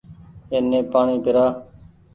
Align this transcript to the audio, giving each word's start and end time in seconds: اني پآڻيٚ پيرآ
اني 0.53 0.79
پآڻيٚ 0.91 1.21
پيرآ 1.23 1.47